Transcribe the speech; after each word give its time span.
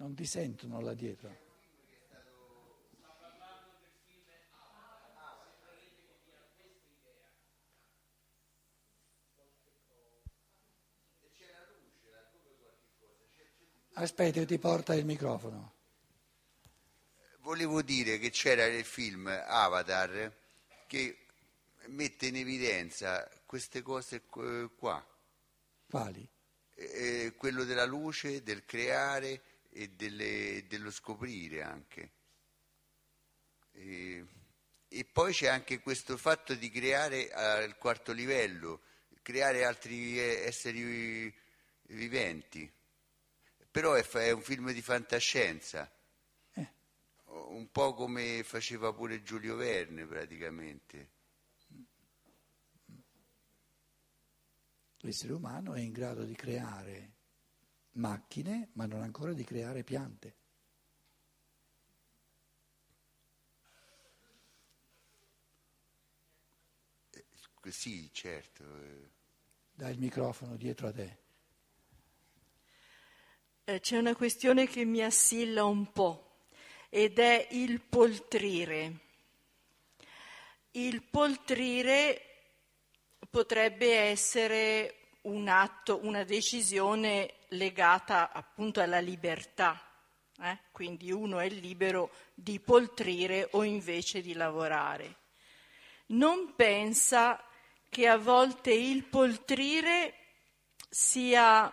Non 0.00 0.14
ti 0.14 0.24
sentono 0.24 0.80
là 0.80 0.94
dietro. 0.94 1.36
Aspetta, 13.92 14.42
ti 14.46 14.58
porta 14.58 14.94
il 14.94 15.04
microfono. 15.04 15.74
Volevo 17.40 17.82
dire 17.82 18.18
che 18.18 18.30
c'era 18.30 18.64
il 18.64 18.86
film 18.86 19.26
Avatar 19.26 20.34
che 20.86 21.26
mette 21.88 22.28
in 22.28 22.36
evidenza 22.36 23.28
queste 23.44 23.82
cose 23.82 24.22
qua. 24.22 25.06
Quali? 25.90 26.26
Eh, 26.74 27.34
quello 27.36 27.64
della 27.64 27.84
luce, 27.84 28.42
del 28.42 28.64
creare 28.64 29.49
e 29.70 29.88
delle, 29.90 30.64
dello 30.68 30.90
scoprire 30.90 31.62
anche. 31.62 32.10
E, 33.72 34.24
e, 34.88 35.04
poi 35.04 35.32
c'è 35.32 35.48
anche 35.48 35.80
questo 35.80 36.16
fatto 36.16 36.54
di 36.54 36.70
creare 36.70 37.30
al 37.30 37.76
quarto 37.78 38.12
livello, 38.12 38.82
creare 39.22 39.64
altri 39.64 40.18
esseri 40.18 41.32
viventi. 41.82 42.70
Però 43.70 43.94
è, 43.94 44.04
è 44.04 44.30
un 44.32 44.42
film 44.42 44.72
di 44.72 44.82
fantascienza, 44.82 45.90
eh. 46.54 46.72
un 47.26 47.70
po' 47.70 47.94
come 47.94 48.42
faceva 48.42 48.92
pure 48.92 49.22
Giulio 49.22 49.54
Verne 49.54 50.04
praticamente. 50.06 51.18
L'essere 55.02 55.32
umano 55.32 55.74
è 55.74 55.80
in 55.80 55.92
grado 55.92 56.24
di 56.24 56.34
creare 56.34 57.19
macchine, 57.92 58.70
ma 58.74 58.86
non 58.86 59.02
ancora 59.02 59.32
di 59.32 59.44
creare 59.44 59.82
piante. 59.84 60.34
Eh, 67.62 67.70
sì, 67.70 68.10
certo. 68.12 68.64
Dai 69.72 69.92
il 69.92 69.98
microfono 69.98 70.56
dietro 70.56 70.88
a 70.88 70.92
te. 70.92 71.18
Eh, 73.64 73.80
c'è 73.80 73.98
una 73.98 74.14
questione 74.14 74.66
che 74.66 74.84
mi 74.84 75.02
assilla 75.02 75.64
un 75.64 75.92
po' 75.92 76.46
ed 76.88 77.18
è 77.18 77.48
il 77.52 77.80
poltrire. 77.80 78.98
Il 80.72 81.02
poltrire 81.02 82.22
potrebbe 83.30 83.96
essere 83.96 84.99
un 85.22 85.48
atto, 85.48 86.00
una 86.02 86.24
decisione 86.24 87.34
legata 87.48 88.32
appunto 88.32 88.80
alla 88.80 89.00
libertà. 89.00 89.80
Eh? 90.42 90.58
Quindi 90.72 91.12
uno 91.12 91.38
è 91.38 91.48
libero 91.48 92.10
di 92.34 92.60
poltrire 92.60 93.48
o 93.52 93.62
invece 93.62 94.22
di 94.22 94.32
lavorare. 94.32 95.16
Non 96.06 96.54
pensa 96.54 97.42
che 97.88 98.08
a 98.08 98.16
volte 98.16 98.72
il 98.72 99.04
poltrire 99.04 100.14
sia 100.88 101.72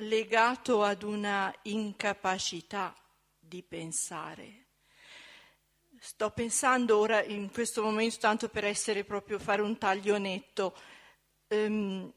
legato 0.00 0.82
ad 0.82 1.02
una 1.02 1.54
incapacità 1.62 2.94
di 3.38 3.62
pensare. 3.62 4.64
Sto 5.98 6.30
pensando 6.30 6.98
ora 6.98 7.22
in 7.24 7.50
questo 7.50 7.82
momento, 7.82 8.18
tanto 8.20 8.48
per 8.48 8.64
essere 8.64 9.04
proprio 9.04 9.38
fare 9.38 9.62
un 9.62 9.78
taglio 9.78 10.18
netto, 10.18 10.76
ehm, 11.48 12.12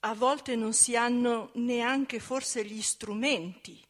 a 0.00 0.14
volte 0.14 0.56
non 0.56 0.72
si 0.72 0.96
hanno 0.96 1.50
neanche 1.54 2.20
forse 2.20 2.64
gli 2.64 2.80
strumenti 2.80 3.82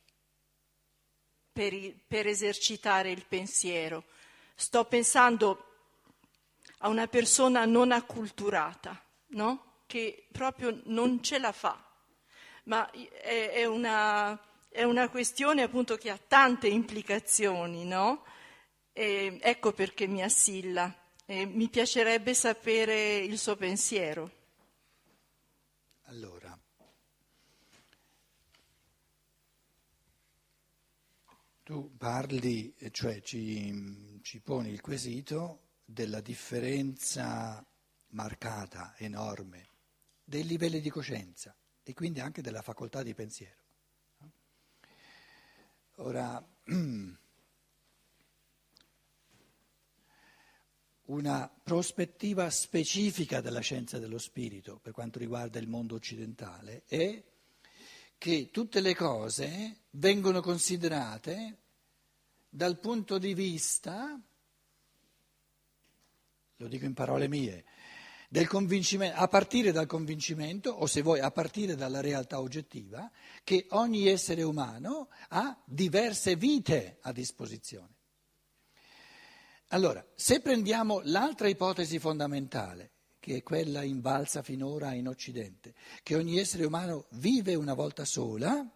per, 1.53 1.75
per 2.07 2.27
esercitare 2.27 3.11
il 3.11 3.25
pensiero. 3.27 4.05
Sto 4.55 4.85
pensando 4.85 5.67
a 6.79 6.89
una 6.89 7.07
persona 7.07 7.65
non 7.65 7.93
acculturata, 7.93 9.01
no? 9.29 9.83
che 9.87 10.29
proprio 10.31 10.81
non 10.85 11.23
ce 11.23 11.39
la 11.39 11.51
fa, 11.51 11.83
ma 12.65 12.89
è, 12.91 13.51
è, 13.51 13.65
una, 13.65 14.39
è 14.69 14.85
una, 14.85 15.09
questione 15.09 15.63
appunto 15.63 15.97
che 15.97 16.11
ha 16.11 16.19
tante 16.19 16.69
implicazioni, 16.69 17.85
no? 17.85 18.25
Ecco 18.93 19.73
perché 19.73 20.07
mi 20.07 20.23
assilla. 20.23 20.95
E 21.27 21.45
mi 21.47 21.69
piacerebbe 21.69 22.35
sapere 22.35 23.17
il 23.19 23.39
suo 23.39 23.57
pensiero. 23.57 24.40
Allora, 26.11 26.59
tu 31.63 31.97
parli, 31.97 32.75
cioè 32.91 33.21
ci, 33.21 34.19
ci 34.21 34.41
poni 34.41 34.71
il 34.71 34.81
quesito 34.81 35.69
della 35.85 36.21
differenza 36.21 37.65
marcata, 38.09 38.97
enorme, 38.99 39.69
dei 40.25 40.45
livelli 40.45 40.81
di 40.81 40.91
coscienza 40.91 41.57
e 41.85 41.95
quindi 41.95 42.19
anche 42.19 42.43
della 42.43 42.63
facoltà 42.63 43.05
di 43.05 43.15
pensiero. 43.15 43.63
Ora, 45.99 46.45
una 51.11 51.51
prospettiva 51.63 52.49
specifica 52.51 53.41
della 53.41 53.61
scienza 53.61 53.99
dello 53.99 54.19
spirito 54.19 54.79
per 54.81 54.93
quanto 54.93 55.19
riguarda 55.19 55.59
il 55.59 55.69
mondo 55.69 55.97
occidentale 55.97 56.85
è 56.87 57.23
che 58.17 58.51
tutte 58.53 58.81
le 58.81 58.95
cose 58.95 59.77
vengono 59.91 60.41
considerate 60.41 61.57
dal 62.49 62.79
punto 62.79 63.19
di 63.19 63.35
vista, 63.35 64.21
lo 66.57 66.69
dico 66.69 66.85
in 66.85 66.95
parole 66.95 67.29
mie, 67.29 67.65
a 68.33 69.29
partire 69.29 69.73
dal 69.73 69.87
convincimento, 69.87 70.71
o 70.71 70.87
se 70.87 71.03
vuoi 71.03 71.19
a 71.19 71.31
partire 71.33 71.75
dalla 71.75 72.01
realtà 72.01 72.41
oggettiva, 72.41 73.11
che 73.43 73.67
ogni 73.71 74.07
essere 74.07 74.43
umano 74.43 75.09
ha 75.31 75.61
diverse 75.65 76.37
vite 76.37 76.99
a 77.01 77.11
disposizione. 77.11 78.00
Allora, 79.73 80.05
se 80.17 80.41
prendiamo 80.41 81.01
l'altra 81.05 81.49
ipotesi 81.49 82.01
fondamentale, 82.01 82.91
che 83.21 83.37
è 83.37 83.43
quella 83.43 83.83
invalsa 83.83 84.43
finora 84.43 84.95
in 84.95 85.07
Occidente, 85.07 85.75
che 86.03 86.17
ogni 86.17 86.39
essere 86.39 86.65
umano 86.65 87.07
vive 87.11 87.55
una 87.55 87.75
volta 87.75 88.05
sola, 88.05 88.69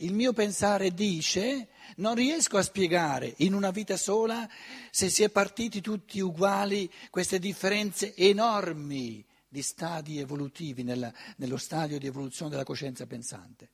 il 0.00 0.12
mio 0.12 0.34
pensare 0.34 0.92
dice 0.92 1.68
non 1.96 2.14
riesco 2.14 2.58
a 2.58 2.62
spiegare 2.62 3.32
in 3.38 3.54
una 3.54 3.70
vita 3.70 3.96
sola 3.96 4.46
se 4.90 5.08
si 5.08 5.22
è 5.22 5.30
partiti 5.30 5.80
tutti 5.80 6.20
uguali 6.20 6.92
queste 7.08 7.38
differenze 7.38 8.14
enormi 8.14 9.24
di 9.48 9.62
stadi 9.62 10.18
evolutivi 10.18 10.82
nella, 10.82 11.10
nello 11.36 11.56
stadio 11.56 11.98
di 11.98 12.06
evoluzione 12.06 12.50
della 12.50 12.64
coscienza 12.64 13.06
pensante. 13.06 13.70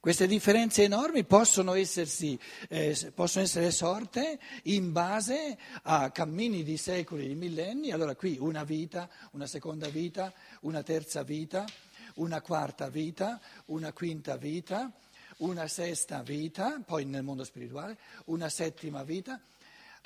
Queste 0.00 0.26
differenze 0.26 0.84
enormi 0.84 1.24
possono, 1.24 1.74
essersi, 1.74 2.38
eh, 2.68 3.12
possono 3.14 3.44
essere 3.44 3.70
sorte 3.70 4.38
in 4.64 4.92
base 4.92 5.58
a 5.82 6.10
cammini 6.10 6.62
di 6.62 6.76
secoli, 6.76 7.26
di 7.26 7.34
millenni. 7.34 7.90
Allora 7.90 8.14
qui 8.14 8.36
una 8.38 8.62
vita, 8.64 9.08
una 9.32 9.46
seconda 9.46 9.88
vita, 9.88 10.32
una 10.60 10.82
terza 10.82 11.22
vita, 11.22 11.64
una 12.14 12.40
quarta 12.40 12.88
vita, 12.88 13.40
una 13.66 13.92
quinta 13.92 14.36
vita, 14.36 14.92
una 15.38 15.66
sesta 15.66 16.22
vita, 16.22 16.80
poi 16.84 17.04
nel 17.04 17.22
mondo 17.22 17.44
spirituale, 17.44 17.98
una 18.26 18.48
settima 18.48 19.02
vita. 19.02 19.40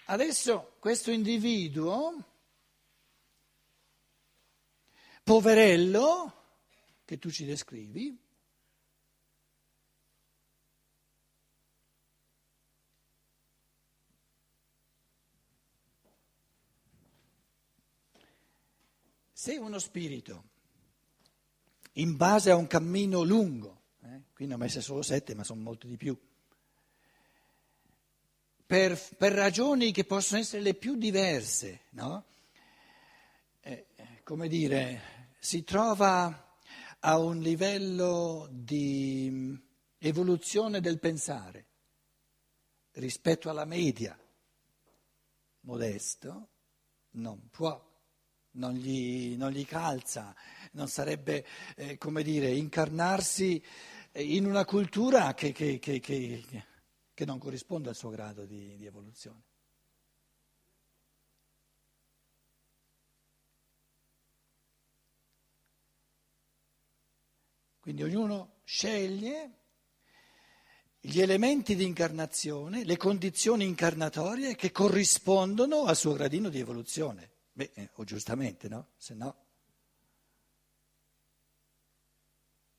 Adesso 0.07 0.77
questo 0.79 1.11
individuo, 1.11 2.25
poverello, 5.23 6.35
che 7.05 7.19
tu 7.19 7.31
ci 7.31 7.45
descrivi, 7.45 8.17
Se 19.41 19.57
uno 19.57 19.79
spirito, 19.79 20.45
in 21.93 22.15
base 22.15 22.51
a 22.51 22.57
un 22.57 22.67
cammino 22.67 23.23
lungo, 23.23 23.85
eh, 24.03 24.25
qui 24.35 24.45
ne 24.45 24.53
ho 24.53 24.59
messe 24.59 24.83
solo 24.83 25.01
sette, 25.01 25.35
ma 25.35 25.45
sono 25.45 25.63
molti 25.63 25.87
di 25.87 25.97
più, 25.97 26.15
per, 28.67 29.01
per 29.17 29.33
ragioni 29.33 29.93
che 29.93 30.05
possono 30.05 30.41
essere 30.41 30.61
le 30.61 30.75
più 30.75 30.95
diverse, 30.95 31.85
no? 31.93 32.27
eh, 33.63 33.87
come 34.25 34.47
dire, 34.47 35.33
si 35.39 35.65
trova 35.65 36.59
a 36.99 37.19
un 37.19 37.41
livello 37.41 38.47
di 38.53 39.59
evoluzione 39.97 40.83
del 40.83 40.99
pensare 40.99 41.67
rispetto 42.93 43.49
alla 43.49 43.65
media, 43.65 44.15
modesto, 45.61 46.49
non 47.13 47.49
può 47.49 47.89
non 48.53 48.73
gli, 48.73 49.37
non 49.37 49.51
gli 49.51 49.65
calza, 49.65 50.35
non 50.73 50.89
sarebbe, 50.89 51.47
eh, 51.77 51.99
come 51.99 52.23
dire, 52.23 52.51
incarnarsi 52.51 53.63
in 54.13 54.47
una 54.47 54.65
cultura 54.65 55.35
che, 55.35 55.53
che, 55.53 55.79
che, 55.79 56.01
che, 56.01 57.25
non 57.25 57.39
corrisponde 57.39 57.91
al 57.91 57.95
suo 57.95 58.11
grado 58.11 58.45
di, 58.45 58.77
di 58.77 58.87
evoluzione. 58.87 59.45
Quindi 67.79 68.03
ognuno 68.03 68.61
sceglie 68.65 69.61
gli 71.01 71.21
elementi 71.21 71.75
di 71.75 71.85
incarnazione, 71.85 72.85
le 72.85 72.97
condizioni 72.97 73.65
incarnatorie 73.65 74.55
che 74.55 74.71
corrispondono 74.71 75.85
al 75.85 75.97
suo 75.97 76.13
gradino 76.13 76.51
di 76.51 76.59
evoluzione. 76.59 77.31
Beh, 77.61 77.73
eh, 77.75 77.91
o 77.97 78.05
giustamente, 78.05 78.71
no? 78.71 78.93
Se 78.97 79.13
no, 79.13 79.37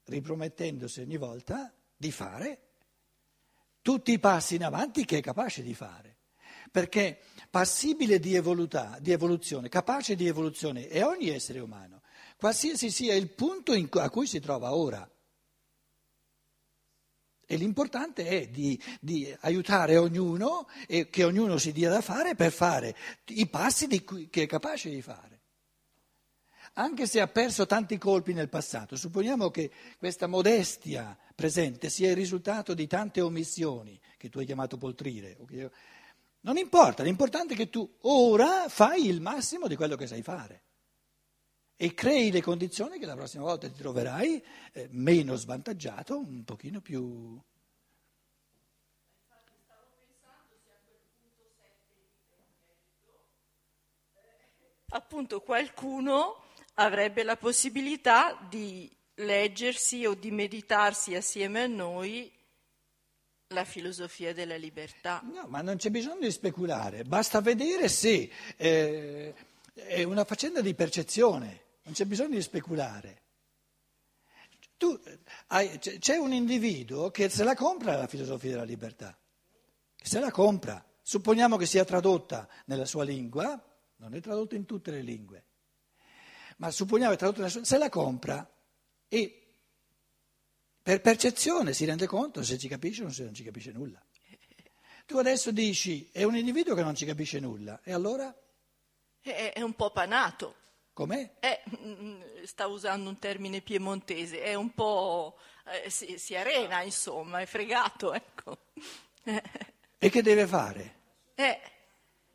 ripromettendosi 0.06 1.02
ogni 1.02 1.18
volta 1.18 1.72
di 1.96 2.12
fare 2.12 2.70
tutti 3.84 4.12
i 4.12 4.18
passi 4.18 4.56
in 4.56 4.64
avanti 4.64 5.06
che 5.06 5.20
è 5.20 5.22
capace 5.22 5.62
di 5.62 5.76
fare. 5.76 6.18
Perché 6.72 7.20
passibile 7.52 8.18
di, 8.18 8.34
evoluta, 8.34 8.98
di 9.00 9.12
evoluzione, 9.12 9.70
capace 9.70 10.16
di 10.16 10.26
evoluzione 10.26 10.88
è 10.88 11.06
ogni 11.06 11.30
essere 11.30 11.60
umano, 11.60 12.02
qualsiasi 12.38 12.90
sia 12.90 13.14
il 13.14 13.30
punto 13.30 13.76
in, 13.76 13.88
a 13.92 14.10
cui 14.10 14.26
si 14.26 14.40
trova 14.40 14.74
ora. 14.74 15.08
E 17.52 17.58
l'importante 17.58 18.26
è 18.26 18.48
di, 18.48 18.82
di, 19.02 19.30
aiutare 19.42 19.98
ognuno 19.98 20.70
e 20.88 21.10
che 21.10 21.26
ognuno 21.26 21.58
si 21.58 21.74
dia 21.74 21.90
da 21.90 22.00
fare 22.00 22.34
per 22.34 22.50
fare 22.50 22.96
i 23.26 23.46
passi 23.46 24.06
cui, 24.06 24.30
che 24.30 24.44
è 24.44 24.46
capace 24.46 24.90
di 24.90 25.02
fare. 25.02 25.42
Anche 26.76 27.06
se 27.08 27.20
ha 27.20 27.28
perso 27.28 27.66
tanti 27.66 27.98
colpi 27.98 28.32
nel 28.32 28.48
passato, 28.48 28.96
supponiamo 28.96 29.52
che 29.52 29.70
questa 29.98 30.28
modestia 30.28 31.18
presente 31.36 31.90
sia 31.90 32.12
il 32.12 32.16
risultato 32.16 32.74
di 32.74 32.88
tante 32.88 33.20
omissioni 33.20 34.00
che 34.16 34.30
tu 34.30 34.40
hai 34.40 34.46
chiamato 34.46 34.78
poltrire. 34.78 35.36
Non 36.44 36.56
importa, 36.56 37.04
l'importante 37.04 37.56
è 37.56 37.58
che 37.58 37.70
tu 37.70 37.98
ora 38.04 38.70
fai 38.70 39.08
il 39.08 39.20
massimo 39.20 39.68
di 39.68 39.76
quello 39.76 39.98
che 39.98 40.08
sai 40.08 40.22
fare 40.22 40.62
e 41.84 41.96
crei 41.96 42.30
le 42.30 42.44
condizioni 42.44 43.00
che 43.00 43.08
la 43.08 43.16
prossima 43.16 43.44
volta 43.44 43.68
ti 43.68 43.74
troverai 43.74 44.44
eh, 44.72 44.88
meno 44.92 45.34
svantaggiato, 45.34 46.16
un 46.16 46.44
pochino 46.44 46.80
più... 46.80 47.42
Appunto 54.90 55.42
qualcuno 55.42 56.44
avrebbe 56.76 57.24
la 57.24 57.36
possibilità 57.36 58.38
di 58.48 58.88
leggersi 59.16 60.06
o 60.06 60.14
di 60.14 60.30
meditarsi 60.30 61.16
assieme 61.16 61.64
a 61.64 61.68
noi 61.68 62.32
la 63.48 63.64
filosofia 63.64 64.36
della 64.36 64.56
libertà. 64.56 65.24
No, 65.24 65.48
ma 65.48 65.64
non 65.64 65.78
c'è 65.78 65.90
bisogno 65.90 66.20
di 66.20 66.32
speculare, 66.32 67.06
basta 67.06 67.42
vedere 67.42 67.90
se 67.90 68.30
eh, 68.56 69.34
è 69.74 70.04
una 70.04 70.26
faccenda 70.26 70.62
di 70.62 70.76
percezione 70.76 71.70
non 71.84 71.94
c'è 71.94 72.06
bisogno 72.06 72.36
di 72.36 72.42
speculare. 72.42 73.22
Tu, 74.78 75.00
hai, 75.48 75.78
c'è 75.78 76.18
un 76.18 76.34
individuo 76.34 77.12
che 77.12 77.30
se 77.30 77.44
la 77.44 77.56
compra 77.56 77.96
la 77.96 78.08
filosofia 78.08 78.52
della 78.52 78.64
libertà, 78.64 79.18
se 79.96 80.20
la 80.20 80.32
compra, 80.32 80.84
supponiamo 81.02 81.58
che 81.58 81.68
sia 81.68 81.86
tradotta 81.86 82.48
nella 82.66 82.86
sua 82.86 83.04
lingua, 83.04 83.64
non 83.98 84.16
è 84.16 84.22
tradotta 84.22 84.56
in 84.56 84.66
tutte 84.66 84.90
le 84.90 85.02
lingue, 85.02 85.46
ma 86.58 86.72
supponiamo 86.72 87.12
che 87.12 87.18
è 87.18 87.20
tradotta 87.20 87.42
nella 87.42 87.52
sua 87.52 87.64
se 87.64 87.78
la 87.78 87.90
compra 87.90 88.52
e 89.08 89.42
per 90.82 91.02
percezione 91.02 91.74
si 91.74 91.86
rende 91.86 92.08
conto 92.08 92.42
se 92.44 92.58
ci 92.58 92.68
capisce 92.68 93.04
o 93.04 93.10
se 93.10 93.24
non 93.24 93.36
ci 93.36 93.44
capisce 93.44 93.72
nulla. 93.72 94.04
Tu 95.06 95.18
adesso 95.18 95.52
dici 95.52 96.10
è 96.12 96.24
un 96.24 96.36
individuo 96.36 96.74
che 96.74 96.82
non 96.82 96.96
ci 96.96 97.06
capisce 97.06 97.40
nulla 97.40 97.82
e 97.84 97.94
allora? 97.94 98.34
È, 99.20 99.52
è 99.54 99.62
un 99.62 99.76
po' 99.76 99.92
panato. 99.92 100.56
Com'è? 101.02 101.32
È, 101.40 101.64
mm, 101.84 102.22
sta 102.44 102.68
usando 102.68 103.10
un 103.10 103.18
termine 103.18 103.62
piemontese, 103.62 104.44
è 104.44 104.54
un 104.54 104.72
po'... 104.72 105.36
Eh, 105.66 105.90
si, 105.90 106.20
si, 106.20 106.36
arena, 106.36 106.84
insomma, 106.84 107.40
è 107.40 107.48
fregato, 107.48 108.14
ecco. 108.14 108.66
E 109.98 110.10
che 110.12 110.22
deve 110.22 110.46
fare? 110.46 110.96
Eh, 111.34 111.60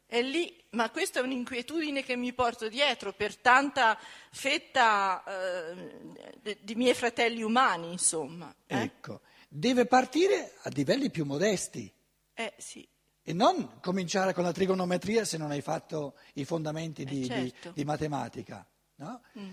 è 0.05 0.21
lì, 0.21 0.61
ma 0.71 0.91
questa 0.91 1.21
è 1.21 1.23
un'inquietudine 1.23 2.03
che 2.03 2.17
mi 2.17 2.33
porto 2.33 2.69
dietro 2.69 3.13
per 3.13 3.37
tanta 3.37 3.97
fetta 4.33 5.23
eh, 5.23 6.59
di 6.61 6.75
miei 6.75 6.95
fratelli 6.95 7.43
umani, 7.43 7.93
insomma. 7.93 8.53
Eh? 8.67 8.83
Ecco, 8.83 9.21
deve 9.47 9.87
partire 9.87 10.55
a 10.63 10.71
livelli 10.71 11.09
più 11.09 11.25
modesti. 11.25 11.89
Eh 12.35 12.53
sì. 12.57 12.85
E 13.29 13.33
non 13.33 13.81
cominciare 13.81 14.33
con 14.33 14.45
la 14.45 14.53
trigonometria 14.53 15.25
se 15.25 15.37
non 15.37 15.51
hai 15.51 15.61
fatto 15.61 16.15
i 16.35 16.45
fondamenti 16.45 17.05
di, 17.05 17.23
eh 17.23 17.27
certo. 17.27 17.69
di, 17.71 17.75
di 17.75 17.85
matematica. 17.85 18.65
No? 18.99 19.21
Mm. 19.37 19.53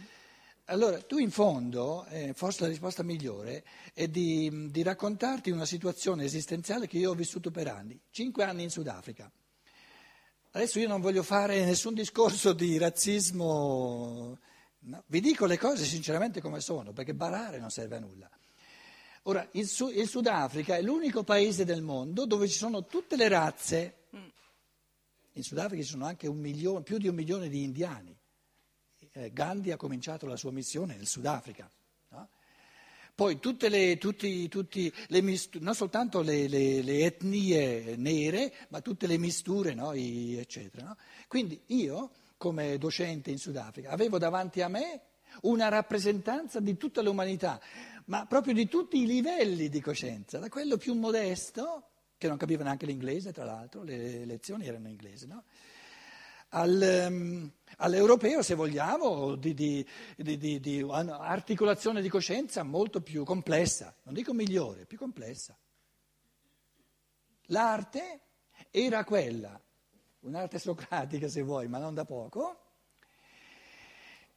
Allora, 0.66 1.02
tu 1.02 1.18
in 1.18 1.32
fondo, 1.32 2.06
eh, 2.06 2.34
forse 2.36 2.62
la 2.62 2.68
risposta 2.68 3.02
migliore 3.02 3.64
è 3.96 4.08
di, 4.08 4.70
di, 4.70 4.84
raccontarti 4.84 5.50
una 5.50 5.66
situazione 5.66 6.24
esistenziale 6.24 6.88
che 6.88 7.00
io 7.00 7.10
ho 7.10 7.16
vissuto 7.16 7.50
per 7.50 7.68
anni, 7.68 8.00
cinque 8.12 8.44
anni 8.44 8.62
in 8.62 8.70
Sudafrica. 8.70 9.30
Adesso 10.52 10.78
io 10.78 10.88
non 10.88 11.02
voglio 11.02 11.24
fare 11.24 11.66
nessun 11.66 11.96
discorso 11.96 12.54
di 12.54 12.78
razzismo, 12.78 14.38
no? 14.82 15.04
vi 15.08 15.20
dico 15.20 15.48
le 15.48 15.58
cose 15.58 15.84
sinceramente 15.84 16.42
come 16.42 16.62
sono, 16.62 16.94
perché 16.94 17.16
barare 17.16 17.58
non 17.58 17.72
serve 17.72 17.96
a 17.96 18.00
nulla. 18.00 18.30
Ora, 19.24 19.48
il, 19.52 19.68
Su- 19.68 19.90
il, 19.90 20.08
Sudafrica 20.08 20.76
è 20.76 20.82
l'unico 20.82 21.24
paese 21.24 21.64
del 21.64 21.82
mondo 21.82 22.26
dove 22.26 22.48
ci 22.48 22.58
sono 22.58 22.86
tutte 22.86 23.16
le 23.16 23.30
razze. 23.30 23.96
Mm. 24.16 24.28
In 25.34 25.44
Sudafrica 25.44 25.82
ci 25.82 25.90
sono 25.90 26.06
anche 26.06 26.30
milione, 26.30 26.84
più 26.84 26.98
di 26.98 27.08
un 27.08 27.16
milione 27.16 27.48
di 27.48 27.64
indiani. 27.64 28.16
Eh, 29.14 29.32
Gandhi 29.32 29.72
ha 29.72 29.78
cominciato 29.78 30.26
la 30.26 30.36
sua 30.36 30.52
missione 30.52 30.96
nel 30.96 31.08
Sudafrica. 31.08 31.70
No? 32.10 32.30
Poi 33.16 33.40
tutte 33.40 33.70
le, 33.70 33.98
tutti, 33.98 34.50
tutti 34.50 34.92
le 35.08 35.22
misture, 35.22 35.64
non 35.64 35.74
soltanto 35.74 36.22
le, 36.22 36.50
le, 36.50 36.82
le, 36.82 37.06
etnie 37.06 37.96
nere, 37.96 38.54
ma 38.70 38.82
tutte 38.82 39.08
le 39.08 39.18
misture, 39.18 39.74
no? 39.74 39.94
I, 39.94 40.36
eccetera. 40.36 40.88
No? 40.88 40.98
Quindi 41.28 41.62
io, 41.68 42.12
come 42.36 42.78
docente 42.78 43.32
in 43.32 43.38
Sudafrica, 43.38 43.90
avevo 43.90 44.18
davanti 44.18 44.62
a 44.62 44.68
me 44.68 45.02
una 45.42 45.70
rappresentanza 45.70 46.60
di 46.60 46.76
tutta 46.78 47.02
l'umanità 47.02 47.60
ma 48.06 48.26
proprio 48.26 48.54
di 48.54 48.68
tutti 48.68 49.02
i 49.02 49.06
livelli 49.06 49.70
di 49.70 49.82
coscienza, 49.82 50.40
da 50.40 50.50
quello 50.50 50.78
più 50.78 50.94
modesto, 50.94 51.90
che 52.18 52.28
non 52.28 52.38
capiva 52.38 52.64
neanche 52.64 52.86
l'inglese, 52.86 53.32
tra 53.32 53.46
l'altro, 53.46 53.84
le 53.84 54.26
lezioni 54.26 54.66
erano 54.66 54.86
in 54.86 54.92
inglese, 54.92 55.26
no? 55.28 55.44
Al, 56.56 57.08
um, 57.10 57.52
all'europeo, 57.78 58.44
se 58.44 58.54
vogliamo, 58.54 59.36
di, 59.36 59.54
di, 59.54 59.86
di, 60.16 60.60
di, 60.60 60.86
articolazione 60.88 62.02
di 62.02 62.10
coscienza 62.10 62.62
molto 62.64 63.02
più 63.02 63.24
complessa, 63.24 63.96
non 64.04 64.14
dico 64.14 64.34
migliore, 64.34 64.86
più 64.86 64.98
complessa. 64.98 65.58
L'arte 67.48 68.22
era 68.70 69.04
quella, 69.04 69.60
un'arte 70.20 70.60
socratica 70.60 71.28
se 71.28 71.42
vuoi, 71.42 71.68
ma 71.68 71.80
non 71.80 71.94
da 71.94 72.06
poco, 72.06 72.63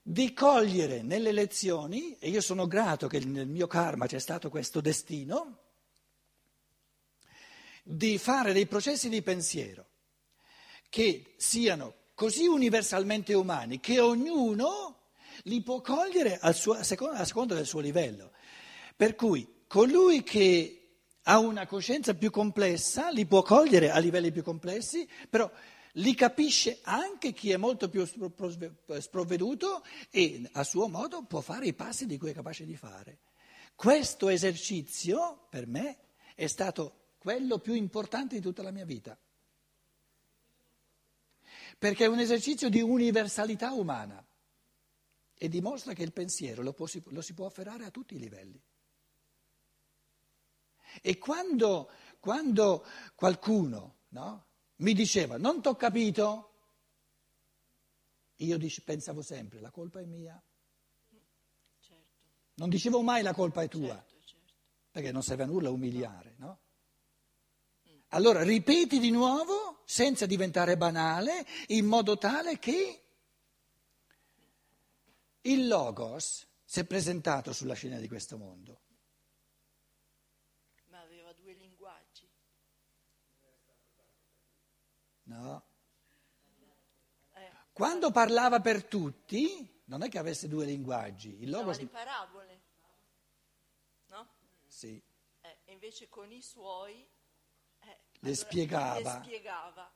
di 0.08 0.32
cogliere 0.32 1.02
nelle 1.02 1.32
lezioni, 1.32 2.16
e 2.20 2.28
io 2.28 2.40
sono 2.40 2.68
grato 2.68 3.08
che 3.08 3.18
nel 3.18 3.48
mio 3.48 3.66
karma 3.66 4.06
c'è 4.06 4.20
stato 4.20 4.50
questo 4.50 4.80
destino, 4.80 5.58
di 7.82 8.16
fare 8.16 8.52
dei 8.52 8.66
processi 8.66 9.08
di 9.08 9.20
pensiero 9.20 9.84
che 10.88 11.34
siano 11.38 11.94
così 12.14 12.46
universalmente 12.46 13.34
umani 13.34 13.80
che 13.80 13.98
ognuno 13.98 15.08
li 15.42 15.60
può 15.62 15.80
cogliere 15.80 16.38
al 16.40 16.54
suo, 16.54 16.74
a, 16.74 16.84
seconda, 16.84 17.18
a 17.18 17.24
seconda 17.24 17.56
del 17.56 17.66
suo 17.66 17.80
livello. 17.80 18.30
Per 18.94 19.16
cui 19.16 19.64
colui 19.66 20.22
che 20.22 20.98
ha 21.22 21.40
una 21.40 21.66
coscienza 21.66 22.14
più 22.14 22.30
complessa 22.30 23.10
li 23.10 23.26
può 23.26 23.42
cogliere 23.42 23.90
a 23.90 23.98
livelli 23.98 24.30
più 24.30 24.44
complessi, 24.44 25.08
però 25.28 25.50
li 25.96 26.14
capisce 26.14 26.80
anche 26.82 27.32
chi 27.32 27.50
è 27.50 27.56
molto 27.56 27.88
più 27.88 28.04
sprovveduto 28.04 29.84
e 30.10 30.48
a 30.52 30.64
suo 30.64 30.88
modo 30.88 31.24
può 31.24 31.40
fare 31.40 31.66
i 31.66 31.74
passi 31.74 32.06
di 32.06 32.18
cui 32.18 32.30
è 32.30 32.34
capace 32.34 32.64
di 32.64 32.76
fare. 32.76 33.20
Questo 33.74 34.28
esercizio 34.28 35.46
per 35.48 35.66
me 35.66 35.98
è 36.34 36.46
stato 36.46 37.14
quello 37.18 37.58
più 37.58 37.74
importante 37.74 38.36
di 38.36 38.40
tutta 38.40 38.62
la 38.62 38.70
mia 38.70 38.84
vita, 38.84 39.18
perché 41.78 42.04
è 42.04 42.08
un 42.08 42.18
esercizio 42.18 42.68
di 42.68 42.80
universalità 42.80 43.72
umana 43.72 44.24
e 45.34 45.48
dimostra 45.48 45.92
che 45.92 46.02
il 46.02 46.12
pensiero 46.12 46.62
lo, 46.62 46.72
può, 46.72 46.86
lo 47.06 47.20
si 47.20 47.34
può 47.34 47.46
afferrare 47.46 47.84
a 47.84 47.90
tutti 47.90 48.14
i 48.14 48.18
livelli. 48.18 48.60
E 51.02 51.18
quando, 51.18 51.90
quando 52.18 52.86
qualcuno 53.14 53.96
no, 54.08 54.45
mi 54.76 54.92
diceva 54.92 55.36
non 55.36 55.62
ti 55.62 55.68
ho 55.68 55.76
capito, 55.76 56.52
io 58.36 58.58
dice, 58.58 58.82
pensavo 58.82 59.22
sempre 59.22 59.60
la 59.60 59.70
colpa 59.70 60.00
è 60.00 60.04
mia. 60.04 60.40
Certo. 61.80 62.12
Non 62.54 62.68
dicevo 62.68 63.02
mai 63.02 63.22
la 63.22 63.32
colpa 63.32 63.62
è 63.62 63.68
tua, 63.68 63.94
certo, 63.94 64.26
certo. 64.26 64.52
perché 64.90 65.12
non 65.12 65.22
serve 65.22 65.44
a 65.44 65.46
nulla 65.46 65.70
umiliare, 65.70 66.34
no? 66.38 66.60
Allora 68.10 68.42
ripeti 68.42 68.98
di 68.98 69.10
nuovo 69.10 69.82
senza 69.84 70.26
diventare 70.26 70.76
banale, 70.76 71.46
in 71.68 71.86
modo 71.86 72.16
tale 72.16 72.58
che 72.58 73.02
il 75.42 75.66
Logos 75.66 76.46
si 76.64 76.80
è 76.80 76.84
presentato 76.84 77.52
sulla 77.52 77.74
scena 77.74 77.98
di 77.98 78.08
questo 78.08 78.36
mondo. 78.38 78.80
Ma 80.84 81.00
aveva 81.00 81.32
due 81.32 81.52
linguaggi. 81.54 82.28
No. 85.36 85.64
Quando 87.72 88.10
parlava 88.10 88.60
per 88.60 88.84
tutti, 88.84 89.82
non 89.84 90.02
è 90.02 90.08
che 90.08 90.18
avesse 90.18 90.48
due 90.48 90.64
linguaggi. 90.64 91.42
Il 91.42 91.50
Logos... 91.50 91.78
le 91.78 91.86
parabole, 91.86 92.60
no? 94.06 94.28
Sì. 94.66 94.98
Eh, 95.42 95.56
invece 95.66 96.08
con 96.08 96.32
i 96.32 96.40
suoi 96.40 96.94
eh, 96.94 97.86
le, 97.86 97.98
allora, 98.20 98.34
spiegava. 98.34 99.18
le 99.18 99.24
spiegava. 99.24 99.92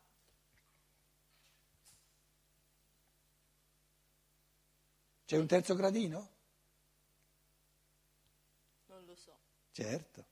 C'è 5.24 5.36
un 5.38 5.46
terzo 5.46 5.74
gradino? 5.74 6.30
Non 8.86 9.06
lo 9.06 9.14
so. 9.14 9.38
Certo, 9.70 10.24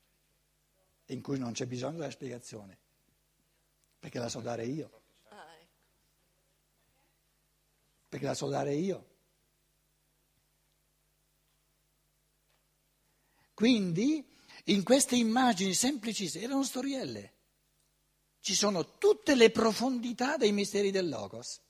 in 1.06 1.22
cui 1.22 1.38
non 1.38 1.52
c'è 1.52 1.66
bisogno 1.66 1.96
della 1.96 2.10
spiegazione, 2.10 2.76
perché 3.98 4.18
la 4.18 4.28
so 4.28 4.40
dare 4.40 4.66
io, 4.66 5.00
Ah, 5.28 5.54
ecco. 5.54 5.76
Perché 8.18 8.26
la 8.26 8.34
so 8.34 8.48
dare 8.48 8.74
io. 8.74 9.06
Quindi 13.54 14.26
in 14.64 14.82
queste 14.82 15.16
immagini 15.16 15.72
semplicissime 15.72 16.44
erano 16.44 16.64
storielle, 16.64 17.32
ci 18.40 18.54
sono 18.54 18.98
tutte 18.98 19.34
le 19.34 19.50
profondità 19.50 20.36
dei 20.36 20.52
misteri 20.52 20.90
del 20.90 21.08
Logos 21.08 21.60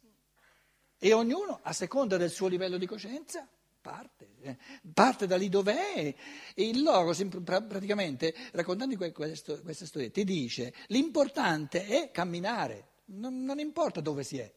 e 0.99 1.13
ognuno 1.13 1.61
a 1.63 1.73
seconda 1.73 2.17
del 2.17 2.31
suo 2.31 2.49
livello 2.49 2.77
di 2.77 2.87
coscienza 2.87 3.47
parte, 3.81 4.29
eh, 4.41 4.59
parte 4.93 5.27
da 5.27 5.37
lì 5.37 5.49
dov'è 5.49 6.15
e 6.55 6.69
il 6.69 6.83
Logos 6.83 7.25
praticamente 7.43 8.35
raccontando 8.53 8.97
que- 8.97 9.13
questo- 9.13 9.63
questa 9.63 9.87
storia 9.87 10.11
ti 10.11 10.25
dice 10.25 10.75
l'importante 10.89 11.87
è 11.87 12.11
camminare, 12.11 12.89
non, 13.07 13.45
non 13.45 13.59
importa 13.59 14.01
dove 14.01 14.25
si 14.25 14.39
è, 14.39 14.53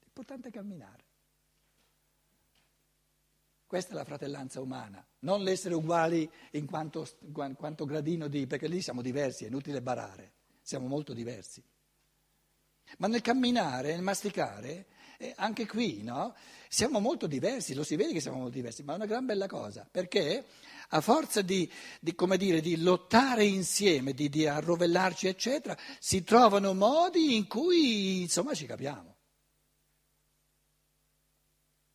l'importante 0.00 0.48
è 0.48 0.50
camminare. 0.50 1.03
Questa 3.74 3.90
è 3.90 3.96
la 3.96 4.04
fratellanza 4.04 4.60
umana, 4.60 5.04
non 5.22 5.42
l'essere 5.42 5.74
uguali 5.74 6.30
in 6.52 6.64
quanto, 6.64 7.08
in 7.22 7.56
quanto 7.56 7.84
gradino 7.84 8.28
di, 8.28 8.46
perché 8.46 8.68
lì 8.68 8.80
siamo 8.80 9.02
diversi, 9.02 9.42
è 9.42 9.48
inutile 9.48 9.82
barare, 9.82 10.34
siamo 10.62 10.86
molto 10.86 11.12
diversi. 11.12 11.60
Ma 12.98 13.08
nel 13.08 13.20
camminare, 13.20 13.90
nel 13.90 14.02
masticare, 14.02 14.86
eh, 15.18 15.34
anche 15.38 15.66
qui, 15.66 16.04
no? 16.04 16.36
Siamo 16.68 17.00
molto 17.00 17.26
diversi, 17.26 17.74
lo 17.74 17.82
si 17.82 17.96
vede 17.96 18.12
che 18.12 18.20
siamo 18.20 18.36
molto 18.36 18.54
diversi, 18.54 18.84
ma 18.84 18.92
è 18.92 18.94
una 18.94 19.06
gran 19.06 19.26
bella 19.26 19.48
cosa, 19.48 19.84
perché 19.90 20.44
a 20.90 21.00
forza 21.00 21.42
di, 21.42 21.68
di, 21.98 22.14
dire, 22.36 22.60
di 22.60 22.80
lottare 22.80 23.44
insieme, 23.44 24.12
di, 24.12 24.28
di 24.28 24.46
arrovellarci, 24.46 25.26
eccetera, 25.26 25.76
si 25.98 26.22
trovano 26.22 26.74
modi 26.74 27.34
in 27.34 27.48
cui, 27.48 28.20
insomma, 28.20 28.54
ci 28.54 28.66
capiamo. 28.66 29.13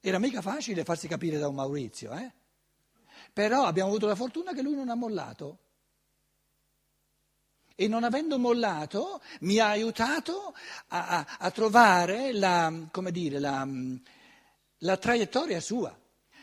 Era 0.01 0.19
mica 0.19 0.41
facile 0.41 0.83
farsi 0.83 1.07
capire 1.07 1.37
da 1.37 1.47
un 1.47 1.55
Maurizio, 1.55 2.13
eh? 2.13 2.31
Però 3.33 3.63
abbiamo 3.63 3.89
avuto 3.89 4.07
la 4.07 4.15
fortuna 4.15 4.53
che 4.53 4.61
lui 4.61 4.75
non 4.75 4.89
ha 4.89 4.95
mollato. 4.95 5.59
E 7.75 7.87
non 7.87 8.03
avendo 8.03 8.37
mollato 8.37 9.21
mi 9.41 9.59
ha 9.59 9.69
aiutato 9.69 10.53
a, 10.87 11.19
a, 11.19 11.37
a 11.39 11.51
trovare 11.51 12.33
la, 12.33 12.71
dire, 13.11 13.39
la, 13.39 13.67
la 14.79 14.97
traiettoria 14.97 15.61
sua. 15.61 15.97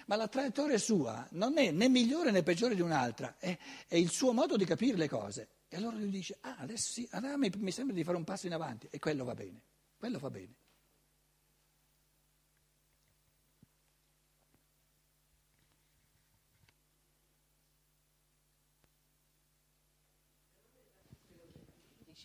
Ma 0.06 0.16
la 0.16 0.28
traiettoria 0.28 0.78
sua 0.78 1.26
non 1.32 1.58
è 1.58 1.70
né 1.72 1.88
migliore 1.88 2.30
né 2.30 2.42
peggiore 2.42 2.74
di 2.74 2.80
un'altra, 2.80 3.36
è, 3.38 3.58
è 3.88 3.96
il 3.96 4.10
suo 4.10 4.32
modo 4.32 4.56
di 4.56 4.64
capire 4.64 4.96
le 4.96 5.08
cose. 5.08 5.48
E 5.68 5.76
allora 5.76 5.96
lui 5.96 6.10
dice, 6.10 6.38
ah, 6.42 6.56
adesso 6.58 6.92
sì, 6.92 7.08
allora 7.10 7.36
mi, 7.36 7.50
mi 7.56 7.72
sembra 7.72 7.94
di 7.94 8.04
fare 8.04 8.16
un 8.16 8.24
passo 8.24 8.46
in 8.46 8.54
avanti 8.54 8.86
e 8.90 8.98
quello 8.98 9.24
va 9.24 9.34
bene, 9.34 9.60
quello 9.98 10.18
va 10.18 10.30
bene. 10.30 10.54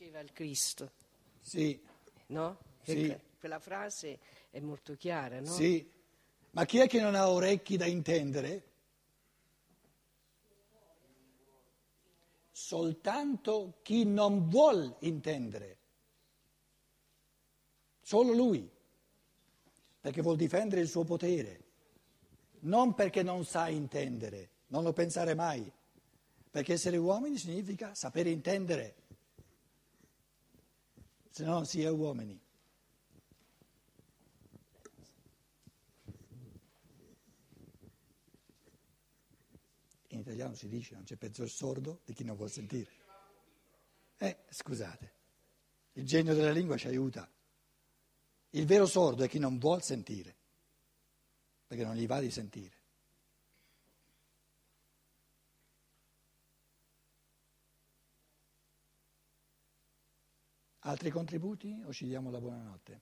Diceva 0.01 0.19
il 0.21 0.31
Cristo, 0.33 0.91
Sì, 1.41 1.79
no? 2.27 2.57
Sì. 2.81 3.05
Que- 3.05 3.21
Quella 3.39 3.59
frase 3.59 4.17
è 4.49 4.59
molto 4.59 4.95
chiara, 4.95 5.39
no? 5.39 5.45
sì. 5.45 5.87
Ma 6.51 6.65
chi 6.65 6.79
è 6.79 6.87
che 6.87 6.99
non 6.99 7.13
ha 7.13 7.29
orecchi 7.29 7.77
da 7.77 7.85
intendere? 7.85 8.65
Soltanto 12.51 13.79
chi 13.83 14.03
non 14.05 14.49
vuol 14.49 14.95
intendere. 15.01 15.77
Solo 18.01 18.33
lui, 18.33 18.69
perché 20.01 20.21
vuol 20.21 20.35
difendere 20.35 20.81
il 20.81 20.87
suo 20.87 21.03
potere, 21.03 21.63
non 22.61 22.95
perché 22.95 23.21
non 23.23 23.45
sa 23.45 23.69
intendere, 23.69 24.49
non 24.67 24.83
lo 24.83 24.93
pensare 24.93 25.35
mai, 25.35 25.71
perché 26.49 26.73
essere 26.73 26.97
uomini 26.97 27.37
significa 27.37 27.93
sapere 27.95 28.29
intendere, 28.29 28.95
se 31.31 31.45
no 31.45 31.63
si 31.63 31.81
è 31.81 31.89
uomini. 31.89 32.39
In 40.09 40.19
italiano 40.19 40.53
si 40.55 40.67
dice 40.67 40.93
non 40.93 41.05
c'è 41.05 41.15
peggior 41.15 41.49
sordo 41.49 42.01
di 42.03 42.13
chi 42.13 42.25
non 42.25 42.35
vuol 42.35 42.51
sentire. 42.51 42.91
Eh, 44.17 44.43
scusate, 44.49 45.13
il 45.93 46.05
genio 46.05 46.33
della 46.35 46.51
lingua 46.51 46.75
ci 46.75 46.87
aiuta. 46.87 47.27
Il 48.49 48.65
vero 48.65 48.85
sordo 48.85 49.23
è 49.23 49.29
chi 49.29 49.39
non 49.39 49.57
vuol 49.57 49.81
sentire, 49.81 50.35
perché 51.65 51.85
non 51.85 51.95
gli 51.95 52.05
va 52.05 52.19
di 52.19 52.29
sentire. 52.29 52.80
Altri 60.83 61.11
contributi 61.11 61.79
o 61.85 61.93
ci 61.93 62.05
diamo 62.05 62.31
la 62.31 62.39
buonanotte? 62.39 63.01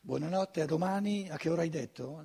Buonanotte, 0.00 0.62
a 0.62 0.66
domani, 0.66 1.28
a 1.28 1.36
che 1.36 1.50
ora 1.50 1.60
hai 1.60 1.68
detto? 1.68 2.24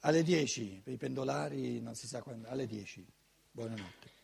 Alle 0.00 0.22
10, 0.22 0.82
per 0.84 0.92
i 0.92 0.96
pendolari 0.96 1.80
non 1.80 1.96
si 1.96 2.06
sa 2.06 2.22
quando, 2.22 2.46
alle 2.46 2.66
10. 2.66 3.04
Buonanotte. 3.50 4.19